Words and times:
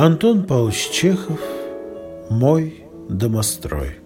Антон 0.00 0.44
Павлович 0.44 0.90
Чехов 0.90 1.40
«Мой 2.30 2.84
домострой». 3.08 3.96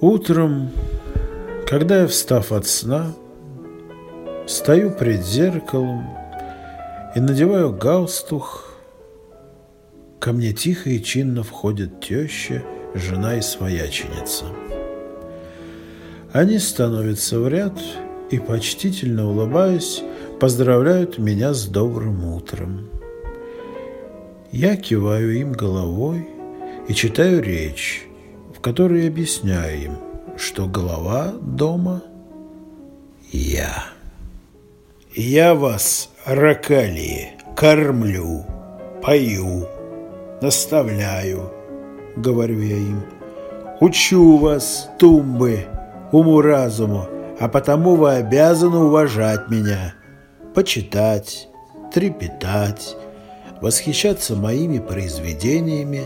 Утром, 0.00 0.70
когда 1.68 2.00
я, 2.00 2.06
встав 2.06 2.50
от 2.50 2.66
сна, 2.66 3.12
стою 4.46 4.90
пред 4.90 5.22
зеркалом 5.22 6.08
и 7.14 7.20
надеваю 7.20 7.70
галстух, 7.70 8.72
ко 10.18 10.32
мне 10.32 10.54
тихо 10.54 10.88
и 10.88 11.02
чинно 11.02 11.42
входит 11.42 12.00
теща, 12.00 12.62
жена 12.94 13.36
и 13.36 13.42
свояченица. 13.42 14.46
Они 16.32 16.58
становятся 16.58 17.38
в 17.38 17.46
ряд 17.48 17.74
и, 18.30 18.38
почтительно 18.38 19.28
улыбаясь, 19.28 20.02
поздравляют 20.38 21.18
меня 21.18 21.52
с 21.52 21.66
добрым 21.66 22.24
утром. 22.24 22.88
Я 24.52 24.76
киваю 24.76 25.38
им 25.38 25.52
головой 25.52 26.28
и 26.88 26.94
читаю 26.94 27.42
речь, 27.42 28.06
в 28.56 28.60
которой 28.60 29.06
объясняю 29.08 29.82
им, 29.82 29.92
что 30.36 30.66
голова 30.66 31.32
дома– 31.40 32.02
я. 33.32 33.84
Я 35.14 35.54
вас, 35.54 36.10
ракалии, 36.24 37.32
кормлю, 37.56 38.44
пою, 39.02 39.66
наставляю, 40.42 41.52
говорю 42.16 42.60
я 42.60 42.76
им. 42.76 43.02
Учу 43.80 44.36
вас, 44.38 44.90
тумбы, 44.98 45.60
уму-разуму, 46.10 47.08
а 47.40 47.48
потому 47.48 47.96
вы 47.96 48.12
обязаны 48.16 48.76
уважать 48.76 49.48
меня, 49.48 49.94
почитать, 50.54 51.48
трепетать, 51.92 52.94
восхищаться 53.62 54.36
моими 54.36 54.78
произведениями 54.78 56.02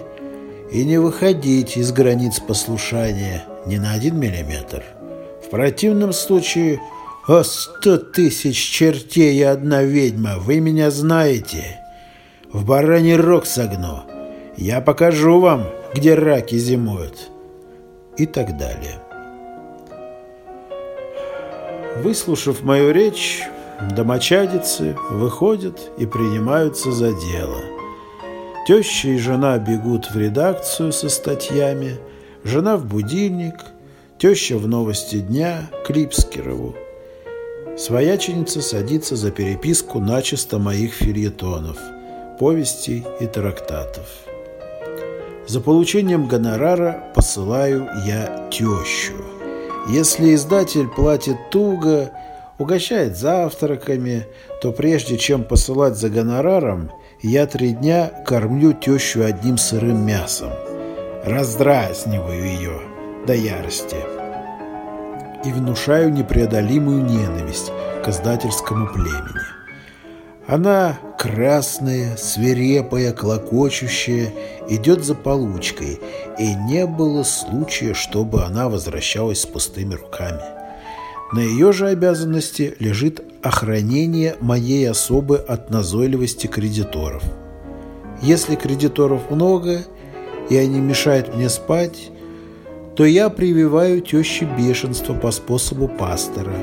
и 0.71 0.85
не 0.85 0.97
выходить 0.99 1.77
из 1.77 1.91
границ 1.91 2.39
послушания 2.39 3.45
ни 3.67 3.79
на 3.79 3.93
один 3.93 4.19
миллиметр. 4.19 4.85
В 5.45 5.51
противном 5.51 6.13
случае, 6.13 6.81
о 7.27 7.43
сто 7.43 7.99
тысяч 7.99 8.57
чертей 8.57 9.37
и 9.37 9.43
одна 9.43 9.83
ведьма, 9.83 10.39
вы 10.39 10.61
меня 10.61 10.93
знаете. 10.93 11.81
В 12.53 12.65
бараний 12.65 13.17
рог 13.17 13.45
согну. 13.45 14.05
Я 14.57 14.81
покажу 14.81 15.41
вам, 15.41 15.67
где 15.95 16.15
раки 16.15 16.57
зимуют. 16.57 17.31
И 18.17 18.27
так 18.27 18.57
далее. 18.57 19.04
Выслушав 21.97 22.65
мою 22.65 22.93
речь, 22.93 23.43
домочадицы 23.95 24.97
выходят 25.11 25.79
и 25.97 26.07
принимаются 26.07 26.91
за 26.91 27.13
дело. 27.13 27.63
Теща 28.67 29.09
и 29.09 29.19
жена 29.19 29.59
бегут 29.59 30.11
в 30.11 30.19
редакцию 30.19 30.93
со 30.93 31.09
статьями, 31.09 31.99
жена 32.43 32.77
в 32.77 32.85
будильник, 32.87 33.55
теща 34.19 34.57
в 34.57 34.67
новости 34.67 35.21
дня 35.21 35.71
к 35.87 35.91
Липскерову. 35.91 36.75
Свояченица 37.79 38.61
садится 38.61 39.15
за 39.15 39.31
переписку 39.31 40.01
начисто 40.01 40.59
моих 40.59 40.95
фильетонов, 40.95 41.77
повестей 42.41 43.05
и 43.21 43.27
трактатов. 43.27 44.07
За 45.47 45.61
получением 45.61 46.27
гонорара 46.27 47.05
посылаю 47.15 47.89
я 48.05 48.49
тещу– 48.51 49.13
если 49.89 50.35
издатель 50.35 50.89
платит 50.89 51.51
туго, 51.51 52.11
угощает 52.59 53.17
завтраками, 53.17 54.27
то 54.63 54.73
прежде 54.73 55.19
чем 55.19 55.45
посылать 55.45 55.97
за 55.97 56.09
гонораром, 56.09 56.91
я 57.21 57.47
три 57.47 57.71
дня 57.71 58.11
кормлю 58.27 58.73
тещу 58.73 59.25
одним 59.25 59.59
сырым 59.59 60.07
мясом. 60.07 60.51
Раздразниваю 61.25 62.45
ее 62.45 62.81
до 63.27 63.35
ярости. 63.35 63.97
И 65.45 65.53
внушаю 65.53 66.13
непреодолимую 66.13 67.05
ненависть 67.05 67.71
к 68.05 68.09
издательскому 68.09 68.87
племени. 68.93 69.45
Она 70.47 70.99
красная, 71.25 72.19
свирепая, 72.19 73.11
клокочущая, 73.15 74.31
идет 74.69 75.03
за 75.05 75.15
получкой, 75.15 75.99
и 76.39 76.55
не 76.55 76.85
было 76.85 77.23
случая, 77.23 77.95
чтобы 77.95 78.43
она 78.43 78.69
возвращалась 78.69 79.41
с 79.41 79.47
пустыми 79.47 79.95
руками. 79.95 80.43
На 81.33 81.39
ее 81.39 81.73
же 81.73 81.89
обязанности 81.89 82.75
лежит 82.79 83.23
охранение 83.43 84.37
моей 84.41 84.87
особы 84.91 85.39
от 85.39 85.71
назойливости 85.71 86.47
кредиторов. 86.47 87.23
Если 88.21 88.55
кредиторов 88.55 89.31
много, 89.31 89.81
и 90.51 90.59
они 90.59 90.79
мешают 90.79 91.35
мне 91.35 91.49
спать, 91.49 92.11
то 92.97 93.07
я 93.07 93.31
прививаю 93.31 94.03
теще 94.03 94.47
бешенство 94.59 95.15
по 95.15 95.31
способу 95.31 95.89
пастора 95.89 96.55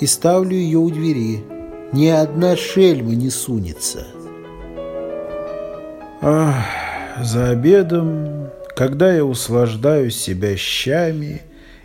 и 0.00 0.06
ставлю 0.06 0.56
ее 0.56 0.78
у 0.78 0.90
двери– 0.90 1.44
ни 1.92 2.08
одна 2.08 2.56
шельма 2.56 3.14
не 3.14 3.30
сунется. 3.30 4.06
Ах, 6.20 6.64
за 7.22 7.50
обедом, 7.50 8.50
когда 8.74 9.12
я 9.12 9.24
услаждаю 9.24 10.10
себя 10.10 10.56
щами 10.56 11.42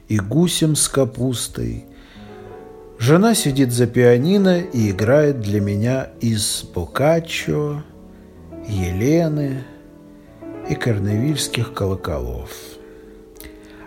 и 0.07 0.17
гусем 0.17 0.75
с 0.75 0.87
капустой, 0.87 1.85
жена 2.97 3.35
сидит 3.35 3.71
за 3.71 3.87
пианино 3.87 4.61
и 4.61 4.91
играет 4.91 5.39
для 5.41 5.61
меня 5.61 6.09
из 6.19 6.63
Бокаччо, 6.73 7.83
Елены 8.67 9.63
и 10.69 10.75
корневильских 10.75 11.73
колоколов. 11.73 12.51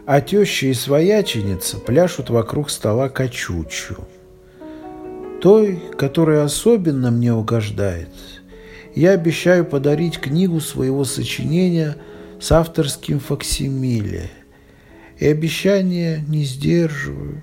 А 0.07 0.21
теща 0.21 0.67
и 0.67 0.75
свояченица 0.75 1.79
пляшут 1.79 2.29
вокруг 2.29 2.71
стола 2.71 3.09
качучу– 3.09 3.97
той, 5.45 5.79
которая 5.99 6.43
особенно 6.43 7.11
мне 7.11 7.35
угождает, 7.35 8.09
я 8.95 9.11
обещаю 9.11 9.67
подарить 9.67 10.19
книгу 10.19 10.59
своего 10.59 11.05
сочинения 11.05 11.99
с 12.41 12.51
авторским 12.51 13.21
факсимиле. 13.21 14.31
И 15.19 15.27
обещание 15.27 16.25
не 16.29 16.45
сдерживаю, 16.45 17.43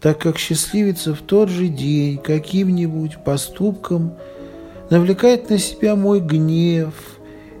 так 0.00 0.20
как 0.20 0.38
счастливица 0.38 1.16
в 1.16 1.22
тот 1.22 1.48
же 1.48 1.66
день 1.66 2.18
каким-нибудь 2.18 3.24
поступком 3.24 4.14
навлекает 4.90 5.50
на 5.50 5.58
себя 5.58 5.96
мой 5.96 6.20
гнев 6.20 6.94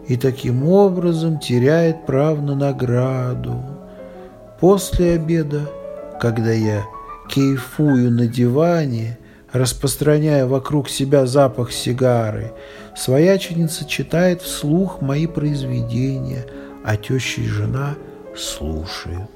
и 0.06 0.16
таким 0.16 0.62
образом 0.68 1.40
теряет 1.40 2.06
право 2.06 2.40
на 2.40 2.54
награду. 2.54 3.60
После 4.60 5.14
обеда, 5.14 5.68
когда 6.20 6.52
я 6.52 6.84
кейфую 7.28 8.12
на 8.12 8.28
диване– 8.28 9.18
распространяя 9.52 10.46
вокруг 10.46 10.88
себя 10.88 11.26
запах 11.26 11.72
сигары. 11.72 12.52
Свояченица 12.96 13.84
читает 13.84 14.42
вслух 14.42 15.00
мои 15.00 15.26
произведения, 15.26 16.46
а 16.84 16.96
теща 16.96 17.40
и 17.40 17.46
жена 17.46 17.94
слушают. 18.36 19.30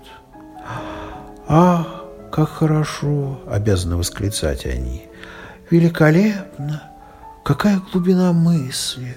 «Ах, 1.49 2.05
как 2.33 2.49
хорошо!»— 2.49 3.41
обязаны 3.47 3.97
восклицать 3.97 4.67
они. 4.67 5.03
«Великолепно! 5.71 6.83
Какая 7.45 7.81
глубина 7.93 8.33
мысли! 8.33 9.17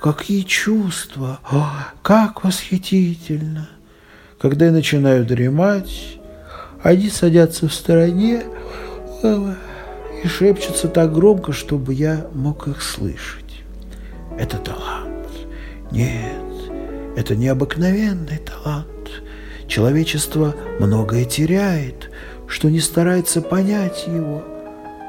Какие 0.00 0.42
чувства! 0.42 1.40
О, 1.50 1.70
как 2.02 2.44
восхитительно!» 2.44 3.68
Когда 4.38 4.66
я 4.66 4.72
начинаю 4.72 5.24
дремать, 5.24 6.18
они 6.82 7.08
садятся 7.08 7.68
в 7.68 7.74
стороне, 7.74 8.44
и 10.22 10.28
шепчутся 10.28 10.88
так 10.88 11.12
громко, 11.12 11.52
чтобы 11.52 11.94
я 11.94 12.26
мог 12.32 12.68
их 12.68 12.82
слышать. 12.82 13.62
Это 14.38 14.58
талант. 14.58 15.28
Нет, 15.90 16.42
это 17.16 17.36
необыкновенный 17.36 18.38
талант. 18.38 18.86
Человечество 19.66 20.54
многое 20.78 21.24
теряет, 21.24 22.10
что 22.46 22.68
не 22.68 22.80
старается 22.80 23.40
понять 23.40 24.06
его. 24.06 24.42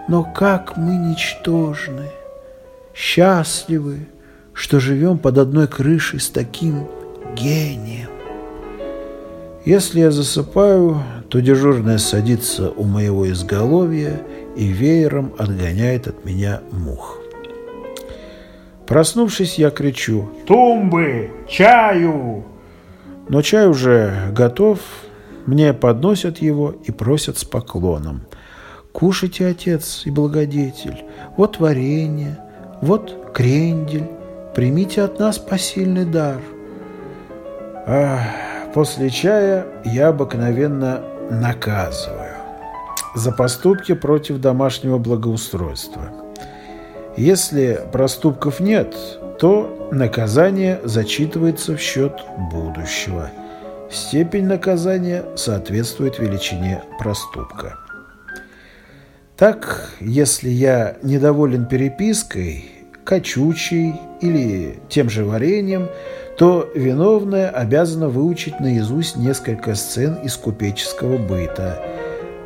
Но 0.07 0.23
как 0.23 0.77
мы 0.77 0.95
ничтожны, 0.95 2.09
счастливы, 2.95 4.07
что 4.53 4.79
живем 4.79 5.19
под 5.19 5.37
одной 5.37 5.67
крышей 5.67 6.19
с 6.19 6.29
таким 6.29 6.87
гением. 7.35 8.09
Если 9.65 9.99
я 9.99 10.11
засыпаю, 10.11 11.03
то 11.29 11.41
дежурная 11.41 11.97
садится 11.97 12.69
у 12.71 12.85
моего 12.85 13.29
изголовья 13.29 14.21
и 14.57 14.67
веером 14.67 15.33
отгоняет 15.37 16.07
от 16.07 16.25
меня 16.25 16.61
мух. 16.71 17.19
Проснувшись, 18.87 19.59
я 19.59 19.69
кричу 19.69 20.29
«Тумбы! 20.47 21.29
Чаю!» 21.47 22.43
Но 23.29 23.41
чай 23.41 23.67
уже 23.67 24.31
готов, 24.31 24.79
мне 25.45 25.73
подносят 25.73 26.39
его 26.39 26.73
и 26.85 26.91
просят 26.91 27.37
с 27.37 27.43
поклоном. 27.43 28.21
Кушайте, 28.93 29.45
отец 29.45 30.03
и 30.05 30.11
благодетель, 30.11 31.03
вот 31.35 31.59
варенье, 31.59 32.39
вот 32.81 33.31
крендель, 33.33 34.09
примите 34.55 35.03
от 35.03 35.19
нас 35.19 35.37
посильный 35.37 36.05
дар. 36.05 36.39
А 37.85 38.19
после 38.73 39.09
чая 39.09 39.67
я 39.85 40.07
обыкновенно 40.07 41.03
наказываю 41.29 42.36
за 43.17 43.31
поступки 43.31 43.93
против 43.93 44.39
домашнего 44.39 44.97
благоустройства. 44.97 46.11
Если 47.17 47.81
проступков 47.91 48.59
нет, 48.59 48.95
то 49.39 49.89
наказание 49.91 50.79
зачитывается 50.83 51.75
в 51.75 51.81
счет 51.81 52.13
будущего. 52.51 53.31
Степень 53.89 54.45
наказания 54.45 55.25
соответствует 55.35 56.19
величине 56.19 56.83
проступка. 56.99 57.79
Так, 59.35 59.89
если 59.99 60.49
я 60.49 60.97
недоволен 61.01 61.65
перепиской, 61.65 62.65
качучей 63.03 63.95
или 64.21 64.79
тем 64.89 65.09
же 65.09 65.25
вареньем, 65.25 65.89
то 66.37 66.69
виновная 66.75 67.49
обязана 67.49 68.09
выучить 68.09 68.59
наизусть 68.59 69.15
несколько 69.15 69.73
сцен 69.73 70.15
из 70.23 70.35
купеческого 70.35 71.17
быта, 71.17 71.81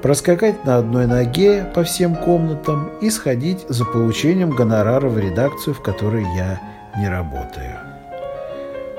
проскакать 0.02 0.66
на 0.66 0.78
одной 0.78 1.06
ноге 1.08 1.66
по 1.76 1.84
всем 1.84 2.16
комнатам 2.16 2.92
и 3.02 3.10
сходить 3.10 3.66
за 3.70 3.86
получением 3.86 4.52
гонорара 4.52 5.08
в 5.08 5.20
редакцию, 5.20 5.74
в 5.74 5.82
которой 5.82 6.24
я 6.36 6.60
не 6.98 7.08
работаю. 7.08 7.78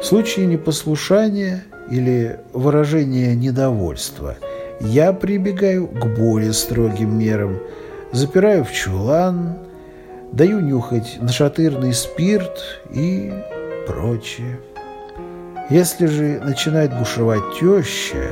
В 0.01 0.05
случае 0.05 0.47
непослушания 0.47 1.65
или 1.91 2.41
выражения 2.53 3.35
недовольства 3.35 4.37
я 4.81 5.13
прибегаю 5.13 5.87
к 5.87 6.07
более 6.17 6.53
строгим 6.53 7.19
мерам, 7.19 7.59
запираю 8.13 8.65
в 8.65 8.73
чулан, 8.73 9.59
даю 10.33 10.61
нюхать 10.61 11.19
нашатырный 11.21 11.93
спирт 11.93 12.83
и 12.91 13.33
прочее. 13.87 14.59
Если 15.71 16.07
же 16.07 16.41
начинает 16.43 16.97
бушевать 16.99 17.43
теща, 17.59 18.29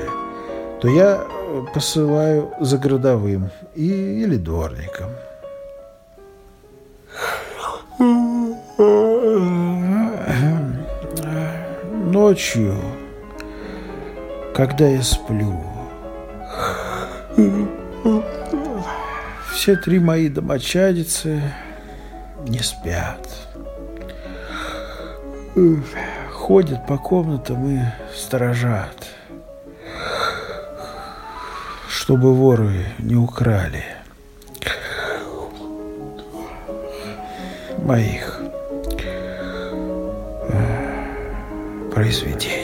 то 0.81 0.89
я 0.89 1.27
посылаю 1.75 2.53
за 2.61 2.79
городовым 2.79 3.51
и, 3.75 4.23
или 4.23 4.37
дворником. 4.37 5.11
Ночью, 12.13 12.77
когда 14.55 14.89
я 14.89 15.03
сплю, 15.03 15.61
все 19.53 19.77
три 19.77 19.99
мои 19.99 20.29
домочадицы 20.29 21.43
не 22.49 22.61
спят. 22.61 23.29
Ходят 26.33 26.87
по 26.87 26.97
комнатам 26.97 27.69
и 27.69 27.81
сторожат, 28.17 29.07
чтобы 32.11 32.35
воры 32.35 32.87
не 32.99 33.15
украли 33.15 33.85
моих 37.85 38.41
произведений. 41.95 42.60